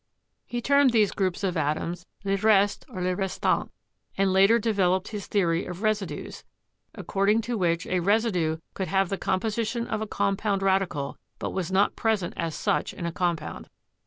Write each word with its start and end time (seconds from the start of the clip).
He 0.47 0.63
termed 0.63 0.89
these 0.93 1.11
groups 1.11 1.43
of 1.43 1.55
atoms 1.55 2.07
"le 2.23 2.35
reste" 2.37 2.87
or 2.89 3.03
"le 3.03 3.15
restant," 3.15 3.69
and 4.17 4.33
later 4.33 4.57
developed 4.57 5.09
his 5.09 5.27
theory 5.27 5.63
of 5.67 5.83
residues, 5.83 6.43
according 6.95 7.41
to 7.41 7.55
which 7.55 7.85
a 7.85 7.99
residue 7.99 8.57
could 8.73 8.87
have 8.87 9.09
the 9.09 9.19
composition 9.19 9.85
of 9.85 10.01
a 10.01 10.07
compound 10.07 10.63
radical 10.63 11.19
but 11.37 11.51
was 11.53 11.71
not 11.71 11.95
present 11.95 12.33
as 12.35 12.55
such 12.55 12.95
in 12.95 13.05
a 13.05 13.11
compound. 13.11 13.69